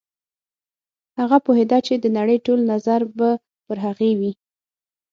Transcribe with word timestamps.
هغه 1.19 1.37
پوهېده 1.45 1.79
چې 1.87 1.93
د 1.99 2.05
نړۍ 2.17 2.37
ټول 2.45 2.59
نظر 2.71 3.01
به 3.17 3.29
پر 3.65 3.77
هغې 3.85 4.11
وي. 4.19 4.31